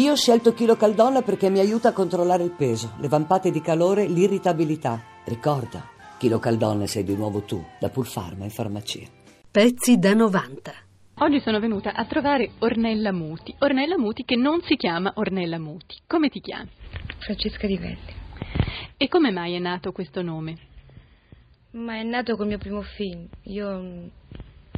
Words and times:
Io 0.00 0.12
ho 0.12 0.16
scelto 0.16 0.54
Chilo 0.54 0.76
Caldonna 0.76 1.20
perché 1.20 1.50
mi 1.50 1.58
aiuta 1.58 1.90
a 1.90 1.92
controllare 1.92 2.42
il 2.42 2.52
peso, 2.52 2.94
le 3.00 3.08
vampate 3.08 3.50
di 3.50 3.60
calore, 3.60 4.06
l'irritabilità. 4.06 4.98
Ricorda, 5.26 5.90
Chilo 6.16 6.38
Caldonna 6.38 6.86
sei 6.86 7.04
di 7.04 7.14
nuovo 7.14 7.42
tu, 7.42 7.62
da 7.78 7.90
Pulfarma 7.90 8.44
in 8.44 8.50
farmacia. 8.50 9.06
Pezzi 9.50 9.98
da 9.98 10.14
90. 10.14 10.72
Oggi 11.18 11.38
sono 11.40 11.60
venuta 11.60 11.92
a 11.92 12.06
trovare 12.06 12.52
Ornella 12.60 13.12
Muti. 13.12 13.54
Ornella 13.58 13.98
Muti 13.98 14.24
che 14.24 14.36
non 14.36 14.62
si 14.62 14.76
chiama 14.76 15.12
Ornella 15.16 15.58
Muti. 15.58 15.98
Come 16.06 16.30
ti 16.30 16.40
chiami? 16.40 16.70
Francesca 17.18 17.66
Rivelli. 17.66 18.14
E 18.96 19.06
come 19.06 19.30
mai 19.30 19.52
è 19.52 19.58
nato 19.58 19.92
questo 19.92 20.22
nome? 20.22 20.56
Ma 21.72 21.96
è 21.96 22.02
nato 22.04 22.36
col 22.36 22.46
mio 22.46 22.56
primo 22.56 22.80
film. 22.80 23.28
Io 23.42 24.10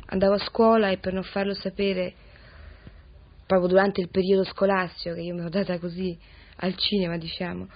andavo 0.06 0.34
a 0.34 0.44
scuola 0.48 0.90
e 0.90 0.98
per 0.98 1.12
non 1.12 1.22
farlo 1.22 1.54
sapere, 1.54 2.12
proprio 3.52 3.68
durante 3.68 4.00
il 4.00 4.08
periodo 4.08 4.44
scolastico, 4.44 5.14
che 5.14 5.20
io 5.20 5.34
mi 5.34 5.42
ho 5.42 5.50
data 5.50 5.78
così 5.78 6.18
al 6.56 6.74
cinema, 6.76 7.18
diciamo, 7.18 7.68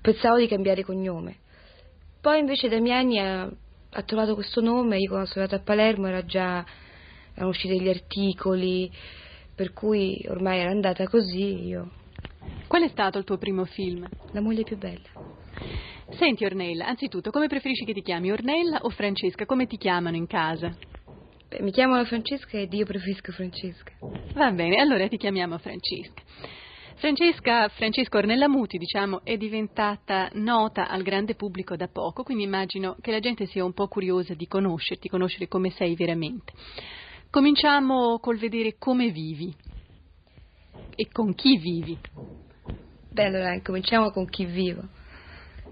pensavo 0.00 0.38
di 0.38 0.48
cambiare 0.48 0.82
cognome. 0.82 1.36
Poi 2.20 2.40
invece 2.40 2.68
Damiani 2.68 3.20
ha, 3.20 3.42
ha 3.42 4.02
trovato 4.02 4.34
questo 4.34 4.60
nome, 4.60 4.98
io 4.98 5.08
quando 5.08 5.26
sono 5.26 5.44
andata 5.44 5.62
a 5.62 5.64
Palermo 5.64 6.08
era 6.08 6.24
già, 6.24 6.64
erano 7.34 7.50
usciti 7.50 7.80
gli 7.80 7.88
articoli, 7.88 8.90
per 9.54 9.72
cui 9.72 10.24
ormai 10.28 10.58
era 10.58 10.70
andata 10.70 11.06
così, 11.06 11.66
io... 11.66 11.90
Qual 12.66 12.82
è 12.82 12.88
stato 12.88 13.18
il 13.18 13.24
tuo 13.24 13.38
primo 13.38 13.64
film? 13.64 14.08
La 14.32 14.40
moglie 14.40 14.64
più 14.64 14.76
bella. 14.76 15.08
Senti 16.10 16.44
Ornella, 16.44 16.86
anzitutto, 16.86 17.30
come 17.30 17.46
preferisci 17.46 17.84
che 17.84 17.92
ti 17.92 18.02
chiami 18.02 18.32
Ornella 18.32 18.80
o 18.82 18.90
Francesca? 18.90 19.46
Come 19.46 19.66
ti 19.66 19.76
chiamano 19.76 20.16
in 20.16 20.26
casa? 20.26 20.74
Beh, 21.48 21.62
mi 21.62 21.70
chiamano 21.70 22.04
Francesca 22.04 22.58
ed 22.58 22.72
io 22.72 22.84
preferisco 22.84 23.30
Francesca. 23.30 23.92
Va 24.36 24.50
bene, 24.50 24.76
allora 24.76 25.08
ti 25.08 25.16
chiamiamo 25.16 25.56
Francesca. 25.56 26.22
Francesca, 26.96 27.68
Francesca 27.68 28.18
Ornella 28.18 28.48
Muti, 28.48 28.76
diciamo, 28.76 29.24
è 29.24 29.38
diventata 29.38 30.28
nota 30.34 30.88
al 30.88 31.02
grande 31.02 31.34
pubblico 31.34 31.74
da 31.74 31.88
poco, 31.88 32.22
quindi 32.22 32.44
immagino 32.44 32.98
che 33.00 33.12
la 33.12 33.20
gente 33.20 33.46
sia 33.46 33.64
un 33.64 33.72
po' 33.72 33.88
curiosa 33.88 34.34
di 34.34 34.46
conoscerti, 34.46 35.08
conoscere 35.08 35.48
come 35.48 35.70
sei 35.70 35.94
veramente. 35.94 36.52
Cominciamo 37.30 38.18
col 38.18 38.36
vedere 38.36 38.76
come 38.78 39.08
vivi 39.08 39.54
e 40.94 41.08
con 41.10 41.34
chi 41.34 41.56
vivi. 41.56 41.98
Beh, 43.08 43.24
allora 43.24 43.58
cominciamo 43.62 44.10
con 44.10 44.26
chi 44.26 44.44
vivo. 44.44 44.82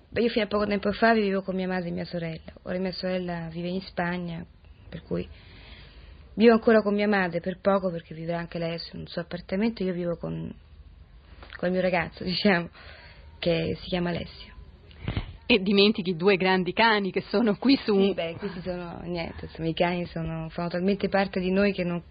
Beh, 0.09 0.23
io 0.23 0.31
fino 0.31 0.47
a 0.47 0.49
poco 0.49 0.65
tempo 0.65 0.91
fa 0.93 1.13
vivevo 1.13 1.43
con 1.43 1.55
mia 1.55 1.69
madre 1.69 1.91
e 1.91 1.93
mia 1.93 2.07
sorella. 2.07 2.51
Ora 2.63 2.79
mia 2.79 2.93
sorella 2.93 3.47
vive 3.53 3.69
in 3.69 3.83
Spagna, 3.83 4.43
per 4.89 5.03
cui 5.03 5.29
vivo 6.35 6.53
ancora 6.53 6.83
con 6.83 6.95
mia 6.95 7.09
madre 7.09 7.41
per 7.41 7.61
poco 7.61 7.91
perché 7.91 8.15
vive 8.15 8.35
anche 8.35 8.59
lei 8.59 8.79
in 8.93 9.01
un 9.01 9.07
suo 9.07 9.23
appartamento. 9.23 9.83
Io 9.83 9.93
vivo 9.93 10.17
con, 10.17 10.53
con 11.57 11.69
il 11.69 11.73
mio 11.73 11.83
ragazzo, 11.83 12.23
diciamo, 12.25 12.69
che 13.39 13.77
si 13.81 13.89
chiama 13.89 14.11
Alessio. 14.11 14.53
E 15.47 15.59
dimentichi 15.61 16.17
due 16.17 16.37
grandi 16.37 16.73
cani 16.73 17.11
che 17.11 17.21
sono 17.29 17.57
qui 17.57 17.77
su. 17.77 17.95
Sì, 18.01 18.15
beh, 18.15 18.37
questi 18.39 18.63
sono 18.63 19.01
niente, 19.03 19.45
insomma, 19.45 19.69
i 19.69 19.75
cani 19.75 20.07
sono, 20.07 20.49
fanno 20.49 20.69
talmente 20.69 21.09
parte 21.11 21.39
di 21.39 21.51
noi 21.51 21.75
che 21.75 21.85
non, 21.85 22.03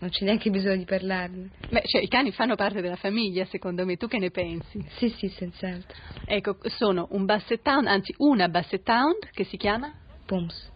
non 0.00 0.10
c'è 0.10 0.26
neanche 0.26 0.50
bisogno 0.50 0.76
di 0.76 0.84
parlarne. 0.84 1.50
Beh, 1.70 1.82
cioè, 1.86 2.02
i 2.02 2.08
cani 2.08 2.30
fanno 2.30 2.54
parte 2.54 2.82
della 2.82 2.96
famiglia, 2.96 3.46
secondo 3.46 3.86
me. 3.86 3.96
Tu 3.96 4.06
che 4.06 4.18
ne 4.18 4.30
pensi? 4.30 4.84
Sì, 4.98 5.08
sì, 5.08 5.28
senz'altro. 5.28 5.96
Ecco, 6.26 6.58
sono 6.68 7.08
un 7.12 7.24
basset 7.24 7.66
hound, 7.66 7.86
anzi 7.86 8.14
una 8.18 8.48
basset 8.50 8.86
hound 8.86 9.30
che 9.30 9.44
si 9.44 9.56
chiama? 9.56 9.90
Pums. 10.26 10.70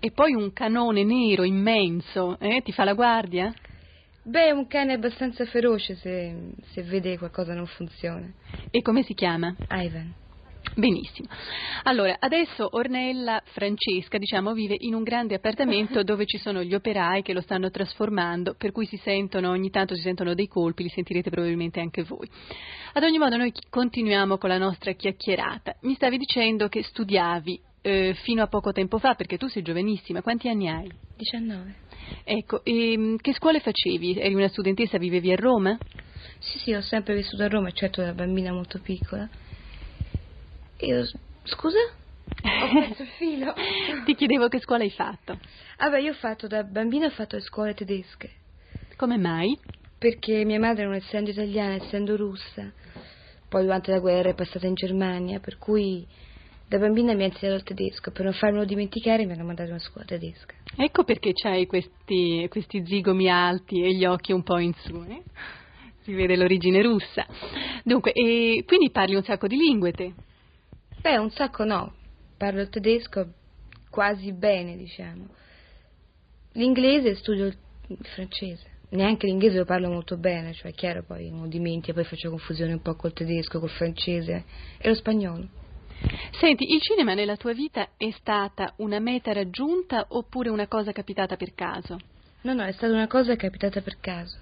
E 0.00 0.12
poi 0.12 0.32
un 0.32 0.52
canone 0.54 1.04
nero 1.04 1.44
immenso, 1.44 2.38
eh? 2.40 2.62
Ti 2.62 2.72
fa 2.72 2.84
la 2.84 2.94
guardia? 2.94 3.52
Beh, 4.22 4.46
è 4.46 4.50
un 4.50 4.66
cane 4.66 4.94
abbastanza 4.94 5.44
feroce 5.44 5.94
se, 5.96 6.52
se 6.72 6.82
vede 6.82 7.18
qualcosa 7.18 7.52
non 7.52 7.66
funziona. 7.66 8.32
E 8.70 8.80
come 8.80 9.02
si 9.02 9.12
chiama? 9.12 9.54
Ivan. 9.68 10.14
Benissimo. 10.74 11.28
Allora, 11.82 12.16
adesso 12.18 12.66
Ornella 12.76 13.42
Francesca, 13.44 14.18
diciamo, 14.18 14.52
vive 14.52 14.76
in 14.78 14.94
un 14.94 15.02
grande 15.02 15.34
appartamento 15.34 16.02
dove 16.04 16.24
ci 16.26 16.38
sono 16.38 16.62
gli 16.62 16.74
operai 16.74 17.22
che 17.22 17.32
lo 17.32 17.40
stanno 17.40 17.70
trasformando, 17.70 18.54
per 18.56 18.72
cui 18.72 18.86
si 18.86 18.96
sentono, 18.98 19.50
ogni 19.50 19.70
tanto 19.70 19.94
si 19.94 20.00
sentono 20.02 20.32
dei 20.34 20.48
colpi, 20.48 20.84
li 20.84 20.88
sentirete 20.88 21.28
probabilmente 21.28 21.80
anche 21.80 22.04
voi. 22.04 22.28
Ad 22.92 23.02
ogni 23.02 23.18
modo, 23.18 23.36
noi 23.36 23.52
continuiamo 23.68 24.38
con 24.38 24.48
la 24.48 24.58
nostra 24.58 24.92
chiacchierata. 24.92 25.76
Mi 25.82 25.94
stavi 25.94 26.16
dicendo 26.16 26.68
che 26.68 26.82
studiavi 26.82 27.68
eh, 27.82 28.14
fino 28.22 28.42
a 28.42 28.46
poco 28.46 28.72
tempo 28.72 28.98
fa, 28.98 29.14
perché 29.14 29.36
tu 29.36 29.48
sei 29.48 29.62
giovanissima, 29.62 30.22
quanti 30.22 30.48
anni 30.48 30.68
hai? 30.68 30.90
19. 31.16 31.74
Ecco, 32.24 32.64
e 32.64 33.16
che 33.20 33.32
scuole 33.34 33.60
facevi? 33.60 34.18
Eri 34.18 34.34
una 34.34 34.48
studentessa, 34.48 34.98
vivevi 34.98 35.32
a 35.32 35.36
Roma? 35.36 35.78
Sì, 36.38 36.58
sì, 36.58 36.72
ho 36.72 36.80
sempre 36.80 37.14
vissuto 37.14 37.42
a 37.42 37.48
Roma, 37.48 37.70
certo 37.72 38.02
da 38.02 38.12
bambina 38.12 38.52
molto 38.52 38.78
piccola. 38.80 39.28
Io, 40.80 41.04
scusa? 41.44 41.78
Ho 42.42 42.72
perso 42.72 43.02
il 43.02 43.08
filo. 43.18 43.52
Ti 44.04 44.14
chiedevo 44.14 44.48
che 44.48 44.60
scuola 44.60 44.82
hai 44.82 44.90
fatto. 44.90 45.38
Ah 45.76 45.90
beh, 45.90 46.00
io 46.00 46.12
ho 46.12 46.14
fatto, 46.14 46.46
da 46.46 46.62
bambina 46.62 47.06
ho 47.06 47.10
fatto 47.10 47.36
le 47.36 47.42
scuole 47.42 47.74
tedesche. 47.74 48.30
Come 48.96 49.18
mai? 49.18 49.58
Perché 49.98 50.44
mia 50.44 50.58
madre, 50.58 50.84
non 50.84 50.94
essendo 50.94 51.30
italiana, 51.30 51.74
essendo 51.74 52.16
russa, 52.16 52.72
poi 53.48 53.62
durante 53.64 53.90
la 53.90 53.98
guerra 53.98 54.30
è 54.30 54.34
passata 54.34 54.66
in 54.66 54.74
Germania, 54.74 55.40
per 55.40 55.58
cui 55.58 56.06
da 56.70 56.78
bambina 56.78 57.14
mi 57.14 57.24
ha 57.24 57.26
insegnato 57.26 57.56
il 57.56 57.64
tedesco. 57.64 58.12
Per 58.12 58.22
non 58.22 58.32
farmelo 58.32 58.64
dimenticare 58.64 59.26
mi 59.26 59.32
hanno 59.32 59.42
mandato 59.42 59.70
una 59.70 59.80
scuola 59.80 60.06
tedesca. 60.06 60.54
Ecco 60.76 61.02
perché 61.02 61.32
c'hai 61.32 61.66
questi, 61.66 62.46
questi 62.48 62.86
zigomi 62.86 63.28
alti 63.28 63.82
e 63.82 63.92
gli 63.92 64.04
occhi 64.04 64.30
un 64.30 64.44
po' 64.44 64.58
in 64.58 64.72
su, 64.74 65.04
eh? 65.08 65.20
Si 66.02 66.14
vede 66.14 66.36
l'origine 66.36 66.80
russa. 66.80 67.26
Dunque, 67.82 68.12
e 68.12 68.62
quindi 68.64 68.90
parli 68.90 69.16
un 69.16 69.24
sacco 69.24 69.48
di 69.48 69.56
lingue 69.56 69.90
te? 69.90 70.14
Beh, 71.00 71.16
un 71.16 71.30
sacco 71.30 71.64
no. 71.64 71.92
Parlo 72.38 72.60
il 72.60 72.68
tedesco 72.68 73.26
quasi 73.90 74.32
bene, 74.32 74.76
diciamo. 74.76 75.26
L'inglese 76.52 77.16
studio 77.16 77.46
il 77.46 77.56
francese. 78.14 78.78
Neanche 78.90 79.26
l'inglese 79.26 79.58
lo 79.58 79.64
parlo 79.64 79.88
molto 79.88 80.16
bene, 80.16 80.52
cioè 80.52 80.70
è 80.70 80.74
chiaro, 80.74 81.02
poi 81.02 81.30
uno 81.30 81.48
dimentica, 81.48 81.94
poi 81.94 82.04
faccio 82.04 82.30
confusione 82.30 82.74
un 82.74 82.80
po' 82.80 82.94
col 82.94 83.12
tedesco, 83.12 83.58
col 83.58 83.70
francese 83.70 84.44
e 84.78 84.88
lo 84.88 84.94
spagnolo. 84.94 85.48
Senti, 86.32 86.72
il 86.72 86.80
cinema 86.80 87.14
nella 87.14 87.36
tua 87.36 87.52
vita 87.52 87.90
è 87.96 88.10
stata 88.12 88.72
una 88.78 88.98
meta 88.98 89.32
raggiunta 89.32 90.06
oppure 90.08 90.48
una 90.48 90.66
cosa 90.66 90.92
capitata 90.92 91.36
per 91.36 91.54
caso? 91.54 91.98
No, 92.42 92.54
no, 92.54 92.64
è 92.64 92.72
stata 92.72 92.92
una 92.92 93.06
cosa 93.06 93.36
capitata 93.36 93.82
per 93.82 93.98
caso. 94.00 94.38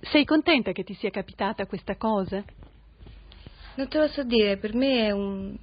Sei 0.00 0.24
contenta 0.24 0.72
che 0.72 0.84
ti 0.84 0.94
sia 0.94 1.10
capitata 1.10 1.66
questa 1.66 1.96
cosa? 1.96 2.44
Non 3.76 3.88
te 3.88 3.98
lo 3.98 4.06
so 4.06 4.22
dire, 4.22 4.58
per 4.58 4.74
me 4.74 5.06
è 5.06 5.10
un... 5.10 5.56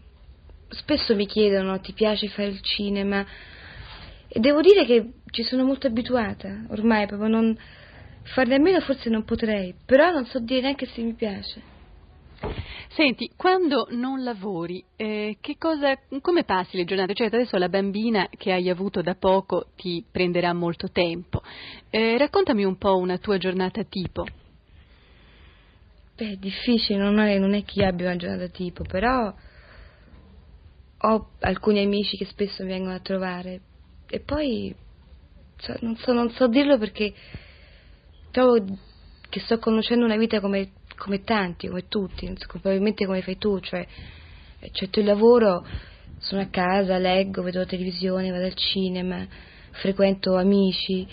Spesso 0.68 1.16
mi 1.16 1.28
chiedono, 1.28 1.80
ti 1.80 1.94
piace 1.94 2.28
fare 2.28 2.50
il 2.50 2.62
cinema? 2.62 3.26
E 4.28 4.40
devo 4.40 4.62
dire 4.62 4.86
che 4.86 5.14
ci 5.32 5.44
sono 5.44 5.64
molto 5.64 5.88
abituata, 5.88 6.66
ormai 6.70 7.08
proprio 7.08 7.30
non... 7.30 7.58
Farne 8.24 8.56
a 8.56 8.60
meno 8.60 8.82
forse 8.82 9.10
non 9.10 9.24
potrei, 9.24 9.74
però 9.86 10.12
non 10.12 10.26
so 10.26 10.40
dire 10.40 10.62
neanche 10.62 10.86
se 10.88 11.02
mi 11.02 11.14
piace. 11.14 11.71
Senti, 12.94 13.32
quando 13.38 13.88
non 13.92 14.24
lavori, 14.24 14.84
eh, 14.96 15.38
cosa, 15.58 15.98
come 16.20 16.44
passi 16.44 16.78
le 16.78 16.84
giornate? 16.84 17.14
Certo, 17.14 17.36
adesso 17.36 17.58
la 17.58 17.70
bambina 17.70 18.28
che 18.30 18.52
hai 18.52 18.70
avuto 18.70 19.02
da 19.02 19.16
poco 19.16 19.68
ti 19.76 20.04
prenderà 20.10 20.54
molto 20.54 20.90
tempo. 20.92 21.42
Eh, 21.90 22.18
raccontami 22.18 22.66
un 22.66 22.78
po' 22.78 22.98
una 22.98 23.18
tua 23.18 23.38
giornata 23.38 23.84
tipo. 23.84 24.26
Beh, 26.18 26.32
è 26.32 26.36
difficile, 26.36 27.00
non 27.00 27.20
è, 27.20 27.38
non 27.38 27.54
è 27.54 27.64
che 27.64 27.80
io 27.80 27.88
abbia 27.88 28.08
una 28.08 28.18
giornata 28.18 28.48
tipo, 28.48 28.84
però 28.84 29.34
ho 31.04 31.30
alcuni 31.40 31.84
amici 31.84 32.18
che 32.18 32.26
spesso 32.26 32.64
mi 32.64 32.70
vengono 32.70 32.94
a 32.96 33.00
trovare 33.00 33.62
e 34.08 34.20
poi 34.20 34.76
so, 35.58 35.76
non, 35.80 35.96
so, 35.96 36.14
non 36.14 36.30
so 36.30 36.48
dirlo 36.48 36.78
perché 36.78 37.14
trovo 38.30 38.64
che 39.32 39.40
sto 39.40 39.60
conoscendo 39.60 40.04
una 40.04 40.18
vita 40.18 40.42
come, 40.42 40.72
come 40.98 41.24
tanti, 41.24 41.70
come 41.70 41.88
tutti, 41.88 42.32
probabilmente 42.48 43.06
come 43.06 43.22
fai 43.22 43.38
tu, 43.38 43.62
cioè 43.62 43.88
accetto 44.60 45.00
il 45.00 45.06
lavoro, 45.06 45.66
sono 46.18 46.42
a 46.42 46.48
casa, 46.48 46.98
leggo, 46.98 47.42
vedo 47.42 47.60
la 47.60 47.66
televisione, 47.66 48.30
vado 48.30 48.44
al 48.44 48.56
cinema, 48.56 49.26
frequento 49.72 50.36
amici, 50.36 51.08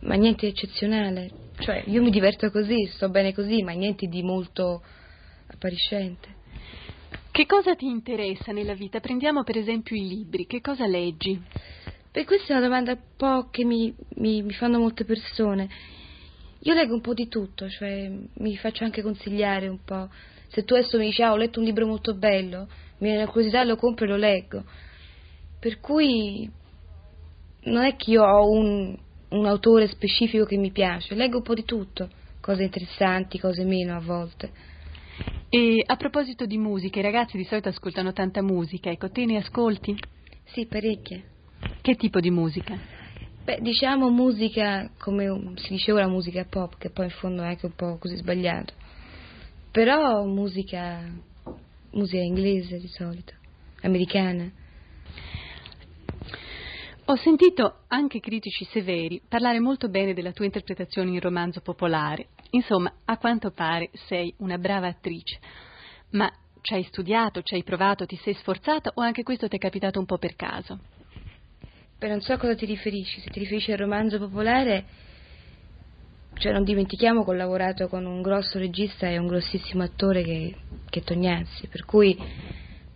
ma 0.00 0.16
niente 0.16 0.46
di 0.46 0.52
eccezionale. 0.52 1.30
Cioè, 1.56 1.84
io 1.86 2.02
mi 2.02 2.10
diverto 2.10 2.50
così, 2.50 2.84
sto 2.86 3.08
bene 3.08 3.32
così, 3.32 3.62
ma 3.62 3.70
niente 3.72 4.08
di 4.08 4.22
molto 4.24 4.82
appariscente. 5.46 6.40
Che 7.30 7.46
cosa 7.46 7.76
ti 7.76 7.86
interessa 7.86 8.50
nella 8.50 8.74
vita? 8.74 8.98
Prendiamo 8.98 9.44
per 9.44 9.56
esempio 9.56 9.94
i 9.94 10.08
libri, 10.08 10.46
che 10.46 10.60
cosa 10.60 10.84
leggi? 10.86 11.40
Beh, 12.10 12.24
questa 12.24 12.54
è 12.54 12.56
una 12.56 12.66
domanda 12.66 12.92
un 12.92 13.02
po' 13.16 13.48
che 13.50 13.64
mi, 13.64 13.94
mi, 14.16 14.42
mi 14.42 14.52
fanno 14.52 14.80
molte 14.80 15.04
persone. 15.04 15.68
Io 16.64 16.74
leggo 16.74 16.94
un 16.94 17.00
po' 17.00 17.14
di 17.14 17.28
tutto, 17.28 17.68
cioè 17.68 18.10
mi 18.34 18.56
faccio 18.56 18.84
anche 18.84 19.02
consigliare 19.02 19.66
un 19.66 19.82
po'. 19.82 20.08
Se 20.48 20.64
tu 20.64 20.74
adesso 20.74 20.96
mi 20.98 21.06
dici, 21.06 21.22
ah, 21.22 21.32
ho 21.32 21.36
letto 21.36 21.58
un 21.58 21.64
libro 21.64 21.86
molto 21.86 22.14
bello, 22.14 22.68
mi 22.98 23.08
viene 23.08 23.24
la 23.24 23.26
curiosità, 23.26 23.64
lo 23.64 23.76
compro 23.76 24.04
e 24.04 24.08
lo 24.08 24.16
leggo. 24.16 24.64
Per 25.58 25.80
cui 25.80 26.48
non 27.64 27.84
è 27.84 27.96
che 27.96 28.10
io 28.12 28.22
ho 28.22 28.48
un, 28.48 28.96
un 29.30 29.46
autore 29.46 29.88
specifico 29.88 30.44
che 30.44 30.56
mi 30.56 30.70
piace, 30.70 31.14
leggo 31.14 31.38
un 31.38 31.42
po' 31.42 31.54
di 31.54 31.64
tutto, 31.64 32.08
cose 32.40 32.62
interessanti, 32.62 33.40
cose 33.40 33.64
meno 33.64 33.96
a 33.96 34.00
volte. 34.00 34.52
E 35.48 35.82
a 35.84 35.96
proposito 35.96 36.46
di 36.46 36.58
musica, 36.58 37.00
i 37.00 37.02
ragazzi 37.02 37.36
di 37.36 37.44
solito 37.44 37.68
ascoltano 37.70 38.12
tanta 38.12 38.40
musica, 38.40 38.88
ecco, 38.88 39.10
te 39.10 39.24
ne 39.24 39.38
ascolti? 39.38 39.96
Sì, 40.44 40.66
parecchie. 40.66 41.24
Che 41.80 41.96
tipo 41.96 42.20
di 42.20 42.30
musica? 42.30 43.01
Beh, 43.44 43.58
diciamo 43.60 44.08
musica 44.08 44.88
come 44.98 45.54
si 45.56 45.72
diceva 45.72 45.98
la 45.98 46.06
musica 46.06 46.44
pop, 46.44 46.78
che 46.78 46.90
poi 46.90 47.06
in 47.06 47.10
fondo 47.10 47.42
è 47.42 47.46
anche 47.46 47.66
un 47.66 47.74
po' 47.74 47.98
così 47.98 48.14
sbagliato. 48.14 48.72
Però 49.72 50.24
musica, 50.26 51.10
musica 51.90 52.22
inglese 52.22 52.78
di 52.78 52.86
solito, 52.86 53.32
americana. 53.80 54.48
Ho 57.06 57.16
sentito 57.16 57.80
anche 57.88 58.20
critici 58.20 58.64
severi 58.66 59.20
parlare 59.28 59.58
molto 59.58 59.88
bene 59.88 60.14
della 60.14 60.30
tua 60.30 60.44
interpretazione 60.44 61.10
in 61.10 61.18
romanzo 61.18 61.60
popolare. 61.62 62.28
Insomma, 62.50 62.94
a 63.06 63.18
quanto 63.18 63.50
pare 63.50 63.90
sei 64.06 64.32
una 64.38 64.56
brava 64.56 64.86
attrice. 64.86 65.40
Ma 66.10 66.32
ci 66.60 66.74
hai 66.74 66.84
studiato, 66.84 67.42
ci 67.42 67.54
hai 67.54 67.64
provato, 67.64 68.06
ti 68.06 68.14
sei 68.22 68.34
sforzata 68.34 68.92
o 68.94 69.00
anche 69.00 69.24
questo 69.24 69.48
ti 69.48 69.56
è 69.56 69.58
capitato 69.58 69.98
un 69.98 70.06
po' 70.06 70.18
per 70.18 70.36
caso? 70.36 70.78
Beh, 72.02 72.08
non 72.08 72.20
so 72.20 72.32
a 72.32 72.36
cosa 72.36 72.56
ti 72.56 72.66
riferisci. 72.66 73.20
Se 73.20 73.30
ti 73.30 73.38
riferisci 73.38 73.70
al 73.70 73.78
romanzo 73.78 74.18
popolare, 74.18 74.86
cioè 76.34 76.50
non 76.50 76.64
dimentichiamo 76.64 77.22
che 77.22 77.30
ho 77.30 77.34
lavorato 77.34 77.86
con 77.86 78.04
un 78.06 78.22
grosso 78.22 78.58
regista 78.58 79.06
e 79.06 79.18
un 79.18 79.28
grossissimo 79.28 79.84
attore 79.84 80.24
che, 80.24 80.56
che 80.90 80.98
è 80.98 81.02
Tognazzi, 81.04 81.68
per 81.68 81.84
cui 81.84 82.18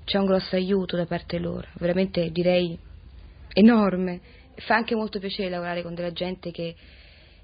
c'è 0.05 0.19
un 0.19 0.27
grosso 0.27 0.57
aiuto 0.57 0.97
da 0.97 1.07
parte 1.07 1.39
loro. 1.39 1.69
Veramente 1.75 2.33
direi 2.33 2.77
enorme. 3.53 4.21
Fa 4.57 4.75
anche 4.75 4.97
molto 4.97 5.21
piacere 5.21 5.51
lavorare 5.51 5.85
con 5.85 5.95
della 5.95 6.11
gente 6.11 6.51
che, 6.51 6.75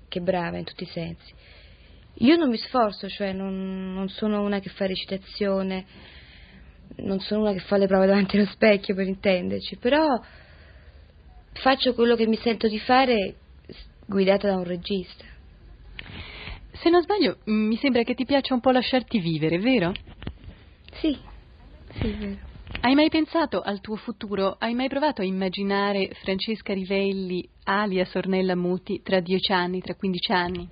che 0.08 0.18
è 0.18 0.22
brava 0.22 0.58
in 0.58 0.64
tutti 0.64 0.82
i 0.82 0.88
sensi. 0.88 1.32
Io 2.14 2.34
non 2.34 2.48
mi 2.48 2.58
sforzo, 2.58 3.08
cioè 3.08 3.32
non, 3.32 3.94
non, 3.94 4.08
sono 4.08 4.42
una 4.42 4.58
che 4.58 4.70
fa 4.70 4.86
recitazione, 4.86 5.84
non 6.96 7.20
sono 7.20 7.42
una 7.42 7.52
che 7.52 7.60
fa 7.60 7.76
le 7.76 7.86
prove 7.86 8.06
davanti 8.06 8.36
allo 8.36 8.46
specchio 8.46 8.96
per 8.96 9.06
intenderci, 9.06 9.76
però 9.76 10.20
faccio 11.52 11.94
quello 11.94 12.16
che 12.16 12.26
mi 12.26 12.36
sento 12.36 12.68
di 12.68 12.78
fare 12.78 13.36
guidata 14.06 14.48
da 14.48 14.56
un 14.56 14.64
regista. 14.64 15.24
Se 16.72 16.90
non 16.90 17.02
sbaglio, 17.02 17.38
mi 17.44 17.76
sembra 17.76 18.02
che 18.02 18.14
ti 18.14 18.24
piaccia 18.24 18.54
un 18.54 18.60
po' 18.60 18.70
lasciarti 18.70 19.18
vivere, 19.18 19.58
vero? 19.58 19.92
Sì, 20.94 21.16
sì, 21.92 22.08
è 22.08 22.16
vero. 22.16 22.50
Hai 22.80 22.94
mai 22.94 23.10
pensato 23.10 23.60
al 23.60 23.80
tuo 23.80 23.96
futuro? 23.96 24.56
Hai 24.58 24.74
mai 24.74 24.88
provato 24.88 25.20
a 25.20 25.24
immaginare 25.24 26.10
Francesca 26.22 26.72
Rivelli, 26.72 27.48
alias 27.64 28.12
Ornella 28.14 28.56
Muti, 28.56 29.02
tra 29.02 29.20
dieci 29.20 29.52
anni, 29.52 29.80
tra 29.80 29.94
quindici 29.94 30.32
anni? 30.32 30.68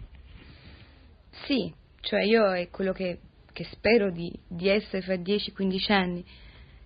Sì, 1.45 1.73
cioè 2.01 2.23
io 2.23 2.53
è 2.53 2.69
quello 2.71 2.93
che, 2.93 3.19
che 3.53 3.65
spero 3.71 4.11
di, 4.11 4.33
di, 4.49 4.69
essere 4.69 5.03
fra 5.03 5.17
dieci, 5.17 5.53
quindici 5.53 5.93
anni 5.93 6.25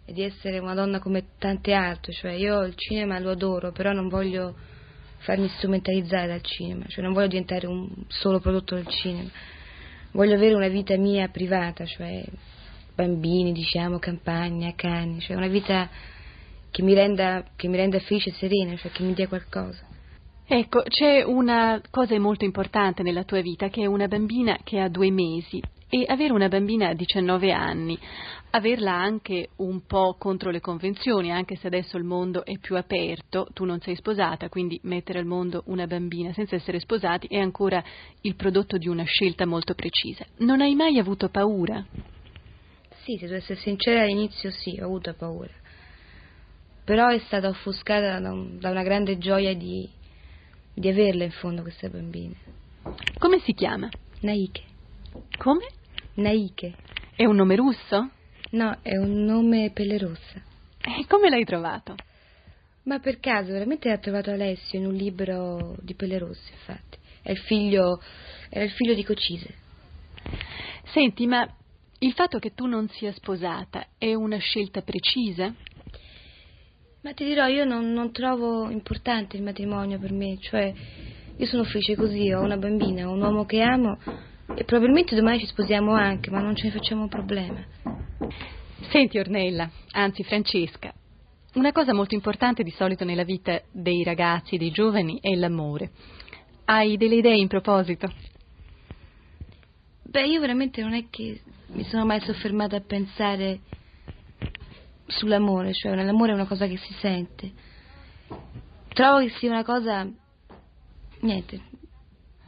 e 0.06 0.12
di 0.12 0.22
essere 0.22 0.58
una 0.58 0.74
donna 0.74 0.98
come 0.98 1.24
tante 1.38 1.72
altre, 1.72 2.12
cioè 2.12 2.32
io 2.32 2.62
il 2.62 2.74
cinema 2.76 3.18
lo 3.18 3.30
adoro, 3.30 3.72
però 3.72 3.92
non 3.92 4.08
voglio 4.08 4.54
farmi 5.18 5.48
strumentalizzare 5.48 6.26
dal 6.26 6.42
cinema, 6.42 6.84
cioè 6.88 7.02
non 7.02 7.14
voglio 7.14 7.28
diventare 7.28 7.66
un 7.66 7.88
solo 8.08 8.40
prodotto 8.40 8.74
del 8.74 8.86
cinema, 8.88 9.30
voglio 10.12 10.34
avere 10.34 10.54
una 10.54 10.68
vita 10.68 10.96
mia 10.96 11.28
privata, 11.28 11.86
cioè 11.86 12.22
bambini, 12.94 13.52
diciamo, 13.52 13.98
campagna, 13.98 14.72
cani, 14.76 15.20
cioè 15.20 15.36
una 15.36 15.48
vita 15.48 15.88
che 16.70 16.82
mi 16.82 16.92
renda, 16.92 17.44
che 17.56 17.68
mi 17.68 17.76
renda 17.76 17.98
felice 18.00 18.30
e 18.30 18.34
serena, 18.34 18.76
cioè 18.76 18.90
che 18.90 19.02
mi 19.02 19.14
dia 19.14 19.28
qualcosa. 19.28 19.86
Ecco, 20.46 20.82
c'è 20.82 21.22
una 21.22 21.80
cosa 21.90 22.18
molto 22.18 22.44
importante 22.44 23.02
nella 23.02 23.24
tua 23.24 23.40
vita, 23.40 23.68
che 23.68 23.82
è 23.82 23.86
una 23.86 24.08
bambina 24.08 24.58
che 24.62 24.78
ha 24.78 24.88
due 24.88 25.10
mesi 25.10 25.62
e 25.94 26.04
avere 26.08 26.32
una 26.32 26.48
bambina 26.48 26.88
a 26.88 26.92
19 26.92 27.52
anni, 27.52 27.96
averla 28.50 28.92
anche 28.92 29.50
un 29.58 29.86
po' 29.86 30.16
contro 30.18 30.50
le 30.50 30.58
convenzioni, 30.58 31.30
anche 31.30 31.54
se 31.54 31.68
adesso 31.68 31.96
il 31.96 32.02
mondo 32.02 32.44
è 32.44 32.58
più 32.58 32.74
aperto, 32.74 33.46
tu 33.52 33.64
non 33.64 33.78
sei 33.80 33.94
sposata, 33.94 34.48
quindi 34.48 34.80
mettere 34.82 35.20
al 35.20 35.24
mondo 35.24 35.62
una 35.66 35.86
bambina 35.86 36.32
senza 36.32 36.56
essere 36.56 36.80
sposati 36.80 37.28
è 37.28 37.38
ancora 37.38 37.80
il 38.22 38.34
prodotto 38.34 38.76
di 38.76 38.88
una 38.88 39.04
scelta 39.04 39.46
molto 39.46 39.74
precisa. 39.74 40.26
Non 40.38 40.60
hai 40.60 40.74
mai 40.74 40.98
avuto 40.98 41.28
paura? 41.28 41.86
Sì, 43.04 43.16
se 43.16 43.26
devo 43.26 43.36
essere 43.36 43.60
sincera 43.60 44.02
all'inizio 44.02 44.50
sì, 44.50 44.76
ho 44.80 44.86
avuto 44.86 45.14
paura. 45.14 45.52
Però 46.82 47.06
è 47.06 47.18
stata 47.20 47.46
offuscata 47.46 48.18
da, 48.18 48.32
un, 48.32 48.58
da 48.58 48.70
una 48.70 48.82
grande 48.82 49.16
gioia 49.18 49.54
di, 49.54 49.88
di 50.74 50.88
averla 50.88 51.22
in 51.22 51.30
fondo 51.30 51.62
questa 51.62 51.88
bambina. 51.88 52.34
Come 53.16 53.38
si 53.38 53.52
chiama? 53.52 53.88
Naike. 54.22 54.62
Come? 55.38 55.82
Naike. 56.14 56.74
È 57.16 57.24
un 57.24 57.34
nome 57.34 57.56
russo? 57.56 58.10
No, 58.50 58.78
è 58.82 58.96
un 58.96 59.24
nome 59.24 59.70
pelle 59.72 59.98
rossa. 59.98 60.40
E 60.80 61.06
come 61.08 61.28
l'hai 61.28 61.44
trovato? 61.44 61.96
Ma 62.84 63.00
per 63.00 63.18
caso, 63.18 63.50
veramente 63.50 63.88
l'ha 63.88 63.98
trovato 63.98 64.30
Alessio 64.30 64.78
in 64.78 64.86
un 64.86 64.94
libro 64.94 65.74
di 65.80 65.94
pelle 65.94 66.18
rossa, 66.18 66.52
infatti. 66.52 66.98
È 67.22 67.30
il 67.30 67.38
figlio, 67.38 68.00
era 68.48 68.64
il 68.64 68.70
figlio 68.70 68.94
di 68.94 69.02
Cocise. 69.02 69.54
Senti, 70.92 71.26
ma 71.26 71.48
il 71.98 72.12
fatto 72.12 72.38
che 72.38 72.54
tu 72.54 72.66
non 72.66 72.88
sia 72.90 73.12
sposata 73.12 73.86
è 73.98 74.14
una 74.14 74.36
scelta 74.38 74.82
precisa? 74.82 75.52
Ma 77.00 77.12
ti 77.12 77.24
dirò, 77.24 77.46
io 77.46 77.64
non, 77.64 77.92
non, 77.92 78.12
trovo 78.12 78.70
importante 78.70 79.36
il 79.36 79.42
matrimonio 79.42 79.98
per 79.98 80.12
me, 80.12 80.38
cioè 80.38 80.72
io 81.36 81.46
sono 81.46 81.64
felice 81.64 81.96
così, 81.96 82.30
ho 82.32 82.40
una 82.40 82.56
bambina, 82.56 83.08
ho 83.08 83.12
un 83.12 83.20
uomo 83.20 83.44
che 83.44 83.60
amo 83.60 83.98
e 84.56 84.64
probabilmente 84.64 85.14
domani 85.14 85.38
ci 85.38 85.46
sposiamo 85.46 85.92
anche, 85.92 86.30
ma 86.30 86.40
non 86.40 86.54
ce 86.54 86.66
ne 86.66 86.72
facciamo 86.72 87.08
problema. 87.08 87.64
Senti 88.90 89.18
Ornella, 89.18 89.70
anzi 89.92 90.22
Francesca, 90.24 90.92
una 91.54 91.72
cosa 91.72 91.94
molto 91.94 92.14
importante 92.14 92.62
di 92.62 92.70
solito 92.70 93.04
nella 93.04 93.24
vita 93.24 93.60
dei 93.72 94.02
ragazzi, 94.02 94.56
dei 94.56 94.70
giovani, 94.70 95.18
è 95.20 95.34
l'amore. 95.34 95.90
Hai 96.64 96.96
delle 96.96 97.16
idee 97.16 97.36
in 97.36 97.48
proposito? 97.48 98.12
Beh, 100.02 100.26
io 100.26 100.40
veramente 100.40 100.82
non 100.82 100.94
è 100.94 101.06
che 101.10 101.40
mi 101.68 101.84
sono 101.84 102.04
mai 102.04 102.20
soffermata 102.20 102.76
a 102.76 102.80
pensare 102.80 103.60
sull'amore, 105.06 105.72
cioè 105.72 105.94
l'amore 105.94 106.32
è 106.32 106.34
una 106.34 106.46
cosa 106.46 106.66
che 106.66 106.76
si 106.76 106.92
sente. 106.94 107.52
Trovo 108.92 109.20
che 109.20 109.30
sia 109.30 109.50
una 109.50 109.64
cosa, 109.64 110.08
niente, 111.20 111.60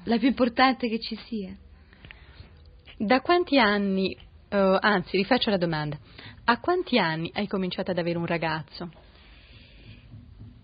la 0.04 0.18
più 0.18 0.28
importante 0.28 0.88
che 0.88 1.00
ci 1.00 1.16
sia. 1.26 1.56
Da 2.98 3.20
quanti 3.20 3.58
anni, 3.58 4.16
uh, 4.50 4.78
anzi 4.80 5.16
rifaccio 5.16 5.50
la 5.50 5.58
domanda, 5.58 5.98
a 6.44 6.58
quanti 6.60 6.98
anni 6.98 7.30
hai 7.34 7.46
cominciato 7.46 7.90
ad 7.90 7.98
avere 7.98 8.18
un 8.18 8.26
ragazzo? 8.26 8.90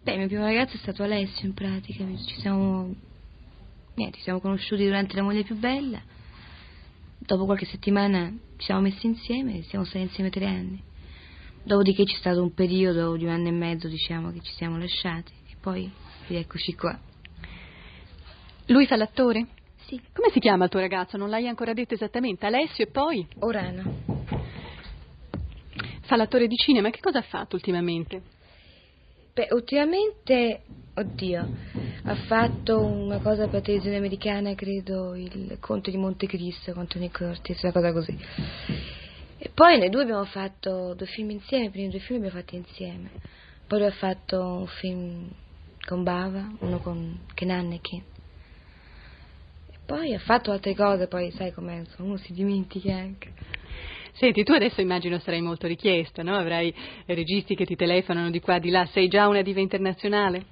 Beh, 0.02 0.12
il 0.12 0.18
mio 0.18 0.26
primo 0.26 0.44
ragazzo 0.44 0.74
è 0.74 0.78
stato 0.78 1.02
Alessio 1.02 1.46
in 1.46 1.54
pratica, 1.54 2.04
ci 2.26 2.40
siamo, 2.40 2.94
niente, 3.94 4.16
ci 4.16 4.22
siamo 4.22 4.40
conosciuti 4.40 4.84
durante 4.84 5.14
la 5.14 5.22
moglie 5.22 5.44
più 5.44 5.56
bella 5.56 6.00
Dopo 7.24 7.44
qualche 7.44 7.66
settimana 7.66 8.36
ci 8.56 8.64
siamo 8.64 8.80
messi 8.80 9.06
insieme 9.06 9.58
e 9.58 9.62
siamo 9.62 9.84
stati 9.84 10.04
insieme 10.04 10.28
tre 10.28 10.46
anni. 10.46 10.82
Dopodiché 11.62 12.02
c'è 12.02 12.16
stato 12.16 12.42
un 12.42 12.52
periodo 12.52 13.16
di 13.16 13.24
un 13.24 13.30
anno 13.30 13.46
e 13.46 13.52
mezzo, 13.52 13.86
diciamo, 13.86 14.32
che 14.32 14.40
ci 14.40 14.52
siamo 14.54 14.76
lasciati 14.76 15.32
e 15.48 15.54
poi 15.60 15.88
rieccoci 16.26 16.74
qua. 16.74 16.98
Lui 18.66 18.86
fa 18.86 18.96
l'attore? 18.96 19.46
Sì. 19.86 20.00
Come 20.12 20.30
si 20.30 20.40
chiama 20.40 20.64
il 20.64 20.70
tuo 20.70 20.80
ragazzo? 20.80 21.16
Non 21.16 21.28
l'hai 21.28 21.48
ancora 21.48 21.72
detto 21.72 21.94
esattamente. 21.94 22.46
Alessio 22.46 22.84
e 22.84 22.88
poi? 22.88 23.26
Orano. 23.40 24.00
Fa 26.02 26.16
l'attore 26.16 26.46
di 26.46 26.56
cinema. 26.56 26.90
Che 26.90 27.00
cosa 27.00 27.18
ha 27.18 27.22
fatto 27.22 27.56
ultimamente? 27.56 28.22
Beh, 29.34 29.48
ultimamente, 29.52 30.60
oddio, 30.94 31.48
ha 32.04 32.14
fatto 32.26 32.80
una 32.80 33.18
cosa 33.20 33.44
per 33.44 33.54
la 33.54 33.60
televisione 33.62 33.96
americana, 33.96 34.54
credo, 34.54 35.14
il 35.14 35.56
Conte 35.58 35.90
di 35.90 35.96
Montecristo 35.96 36.74
con 36.74 36.86
Tony 36.86 37.10
Curtis, 37.10 37.62
una 37.62 37.72
cosa 37.72 37.92
così. 37.92 38.18
E 39.38 39.50
poi 39.54 39.78
noi 39.78 39.88
due 39.88 40.02
abbiamo 40.02 40.24
fatto 40.26 40.92
due 40.92 41.06
film 41.06 41.30
insieme, 41.30 41.64
i 41.64 41.70
primi 41.70 41.88
due 41.88 42.00
film 42.00 42.20
li 42.20 42.26
abbiamo 42.26 42.44
fatti 42.44 42.56
insieme. 42.56 43.10
Poi 43.66 43.78
lui 43.78 43.88
ha 43.88 43.92
fatto 43.92 44.38
un 44.38 44.66
film 44.66 45.30
con 45.86 46.02
Bava, 46.02 46.52
uno 46.58 46.78
con 46.80 47.20
Kenan 47.32 47.72
e 47.72 47.80
Ken. 47.80 48.11
Poi 49.84 50.14
ha 50.14 50.18
fatto 50.18 50.50
altre 50.52 50.74
cose, 50.74 51.06
poi 51.06 51.30
sai 51.32 51.52
com'è, 51.52 51.76
insomma, 51.76 52.08
uno 52.08 52.16
si 52.18 52.32
dimentica 52.32 52.94
anche. 52.94 53.32
Senti, 54.12 54.44
tu 54.44 54.52
adesso 54.52 54.80
immagino 54.80 55.18
sarai 55.18 55.40
molto 55.40 55.66
richiesta, 55.66 56.22
no? 56.22 56.36
Avrai 56.36 56.72
registi 57.06 57.54
che 57.54 57.64
ti 57.64 57.76
telefonano 57.76 58.30
di 58.30 58.40
qua, 58.40 58.58
di 58.58 58.70
là. 58.70 58.86
Sei 58.86 59.08
già 59.08 59.26
una 59.26 59.42
diva 59.42 59.60
internazionale? 59.60 60.44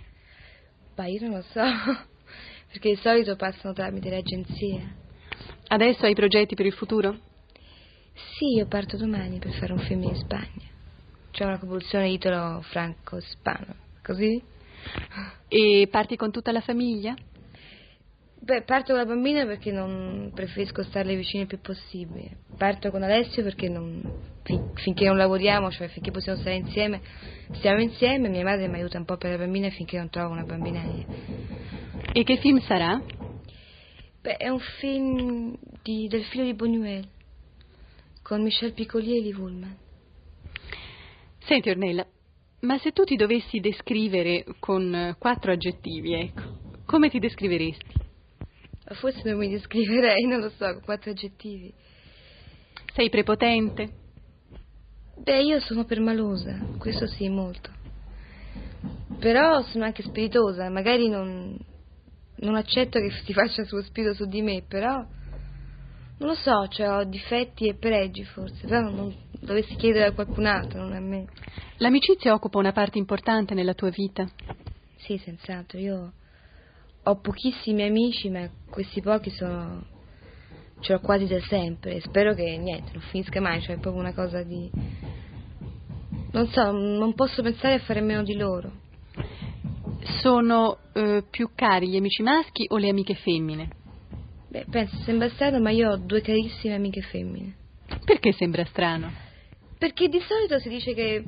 Beh, 0.95 1.11
io 1.11 1.21
non 1.21 1.37
lo 1.37 1.43
so, 1.43 1.61
perché 2.73 2.91
di 2.91 2.97
solito 2.97 3.37
passano 3.37 3.73
tramite 3.73 4.09
le 4.09 4.17
agenzie. 4.17 4.95
Adesso 5.69 6.05
hai 6.05 6.15
progetti 6.15 6.55
per 6.55 6.67
il 6.67 6.73
futuro? 6.73 7.17
Sì, 8.37 8.57
io 8.57 8.67
parto 8.67 8.97
domani 8.97 9.39
per 9.39 9.53
fare 9.53 9.73
un 9.73 9.79
film 9.79 10.03
in 10.03 10.17
Spagna. 10.17 10.69
C'è 11.31 11.45
una 11.45 11.59
coproduzione 11.59 12.09
italo-franco-ispano, 12.11 13.75
così? 14.03 14.43
E 15.49 15.89
parti 15.91 16.17
con 16.17 16.31
tutta 16.31 16.51
la 16.51 16.61
famiglia? 16.61 17.15
Beh, 18.43 18.63
parto 18.63 18.95
con 18.95 18.97
la 18.97 19.05
bambina 19.05 19.45
perché 19.45 19.71
non 19.71 20.33
preferisco 20.35 20.83
starle 20.83 21.15
vicine 21.15 21.43
il 21.43 21.49
più 21.49 21.61
possibile. 21.61 22.39
Parto 22.57 22.91
con 22.91 23.03
Alessio 23.03 23.43
perché 23.43 23.69
non, 23.69 24.03
fin, 24.43 24.71
finché 24.77 25.05
non 25.05 25.19
lavoriamo, 25.19 25.71
cioè 25.71 25.89
finché 25.89 26.11
possiamo 26.11 26.39
stare 26.39 26.57
insieme, 26.57 27.03
stiamo 27.53 27.83
insieme. 27.83 28.31
Mia 28.31 28.43
madre 28.43 28.67
mi 28.67 28.77
aiuta 28.77 28.97
un 28.97 29.05
po' 29.05 29.19
per 29.19 29.33
la 29.33 29.37
bambina 29.37 29.69
finché 29.69 29.99
non 29.99 30.09
trovo 30.09 30.33
una 30.33 30.45
bambina. 30.45 30.83
E 32.13 32.25
che 32.25 32.39
film 32.39 32.61
sarà? 32.61 33.01
Beh, 34.23 34.37
è 34.37 34.49
un 34.49 34.59
film 34.59 35.57
di, 35.83 36.09
del 36.09 36.25
figlio 36.25 36.45
di 36.45 36.55
Buñuel 36.55 37.05
con 38.23 38.43
Michel 38.43 38.73
Piccoli 38.73 39.19
e 39.19 39.23
Lee 39.23 39.35
Woolman. 39.35 39.77
Senti 41.41 41.69
Ornella, 41.69 42.07
ma 42.61 42.79
se 42.79 42.93
tu 42.93 43.05
ti 43.05 43.17
dovessi 43.17 43.61
descrivere 43.61 44.45
con 44.59 45.15
quattro 45.19 45.53
aggettivi, 45.53 46.15
ecco, 46.15 46.43
come 46.87 47.11
ti 47.11 47.19
descriveresti? 47.19 48.09
Forse 48.95 49.29
non 49.29 49.39
mi 49.39 49.49
descriverei, 49.49 50.25
non 50.27 50.41
lo 50.41 50.51
so, 50.51 50.73
con 50.73 50.83
quattro 50.83 51.11
aggettivi. 51.11 51.73
Sei 52.95 53.09
prepotente? 53.09 53.93
Beh, 55.17 55.43
io 55.43 55.61
sono 55.61 55.85
permalosa, 55.85 56.59
questo 56.79 57.07
sì, 57.07 57.29
molto. 57.29 57.71
Però 59.19 59.63
sono 59.63 59.85
anche 59.85 60.03
spiritosa, 60.03 60.69
magari 60.71 61.09
non, 61.09 61.57
non 62.37 62.55
accetto 62.55 62.99
che 62.99 63.11
si 63.11 63.33
faccia 63.35 63.65
suo 63.65 63.83
spirito 63.83 64.15
su 64.15 64.25
di 64.27 64.41
me, 64.43 64.63
però 64.67 64.95
non 66.17 66.29
lo 66.29 66.35
so, 66.35 66.67
cioè 66.69 66.91
ho 66.91 67.05
difetti 67.05 67.69
e 67.69 67.75
pregi 67.75 68.25
forse, 68.25 68.67
però 68.67 68.81
non 68.81 69.15
dovessi 69.41 69.75
chiedere 69.77 70.07
a 70.07 70.13
qualcun 70.13 70.47
altro, 70.47 70.81
non 70.81 70.93
a 70.93 71.01
me. 71.01 71.27
L'amicizia 71.79 72.35
occupa 72.35 72.59
una 72.59 72.73
parte 72.73 72.99
importante 72.99 73.55
nella 73.55 73.75
tua 73.75 73.91
vita? 73.91 74.29
Sì, 74.97 75.17
senz'altro, 75.19 75.79
io 75.79 76.13
ho 77.11 77.21
pochissimi 77.21 77.83
amici, 77.83 78.31
ma 78.31 78.49
questi 78.69 79.01
pochi 79.01 79.31
sono 79.31 79.85
ce 80.81 80.95
l'ho 80.95 81.01
quasi 81.01 81.27
da 81.27 81.41
sempre 81.41 82.01
spero 82.01 82.35
che 82.35 82.57
niente, 82.57 82.93
non 82.95 83.03
finisca 83.03 83.41
mai, 83.41 83.61
cioè 83.61 83.77
è 83.77 83.79
proprio 83.79 84.03
una 84.03 84.15
cosa 84.15 84.43
di 84.43 84.71
non 86.33 86.47
so, 86.49 86.71
non 86.71 87.15
posso 87.15 87.43
pensare 87.43 87.75
a 87.75 87.79
fare 87.81 88.01
meno 88.01 88.23
di 88.23 88.35
loro. 88.35 88.71
Sono 90.21 90.79
eh, 90.95 91.25
più 91.29 91.51
cari 91.55 91.89
gli 91.89 91.97
amici 91.97 92.23
maschi 92.23 92.67
o 92.69 92.79
le 92.79 92.89
amiche 92.89 93.15
femmine? 93.15 93.69
Beh, 94.49 94.67
penso 94.71 94.97
sembra 95.05 95.29
strano, 95.31 95.61
ma 95.61 95.71
io 95.71 95.91
ho 95.91 95.97
due 95.97 96.21
carissime 96.21 96.75
amiche 96.75 97.03
femmine. 97.03 97.57
Perché 98.05 98.33
sembra 98.33 98.65
strano? 98.65 99.13
Perché 99.77 100.09
di 100.09 100.21
solito 100.21 100.59
si 100.61 100.69
dice 100.69 100.95
che 100.95 101.25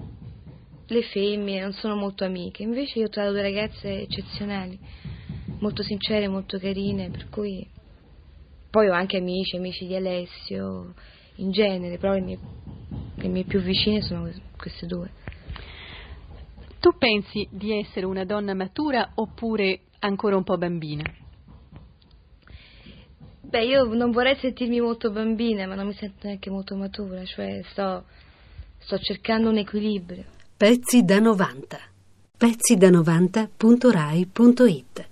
le 0.86 1.02
femmine 1.02 1.60
non 1.60 1.72
sono 1.72 1.96
molto 1.96 2.24
amiche, 2.24 2.62
invece 2.62 3.00
io 3.00 3.06
ho 3.06 3.08
trovato 3.08 3.34
due 3.34 3.42
ragazze 3.42 4.02
eccezionali 4.02 4.78
molto 5.62 5.82
sincere, 5.82 6.28
molto 6.28 6.58
carine, 6.58 7.08
per 7.08 7.30
cui 7.30 7.66
poi 8.68 8.88
ho 8.88 8.92
anche 8.92 9.16
amici, 9.16 9.56
amici 9.56 9.86
di 9.86 9.94
Alessio, 9.94 10.92
in 11.36 11.50
genere, 11.52 11.96
però 11.98 12.14
le 12.14 12.20
mie, 12.20 12.36
le 13.14 13.28
mie 13.28 13.44
più 13.44 13.60
vicine 13.60 14.02
sono 14.02 14.28
queste 14.56 14.86
due. 14.86 15.08
Tu 16.80 16.90
pensi 16.98 17.46
di 17.50 17.78
essere 17.78 18.06
una 18.06 18.24
donna 18.24 18.54
matura 18.54 19.12
oppure 19.14 19.82
ancora 20.00 20.36
un 20.36 20.42
po' 20.42 20.58
bambina? 20.58 21.04
Beh, 23.40 23.64
io 23.64 23.84
non 23.84 24.10
vorrei 24.10 24.34
sentirmi 24.36 24.80
molto 24.80 25.12
bambina, 25.12 25.64
ma 25.66 25.76
non 25.76 25.86
mi 25.86 25.94
sento 25.94 26.26
neanche 26.26 26.50
molto 26.50 26.74
matura, 26.74 27.24
cioè 27.24 27.62
sto, 27.70 28.02
sto 28.78 28.98
cercando 28.98 29.48
un 29.48 29.58
equilibrio. 29.58 30.24
Pezzi 30.56 31.04
da 31.04 31.20
90. 31.20 31.78
Pezzi 32.36 32.76
da 32.76 32.88
90.rai.it 32.88 35.10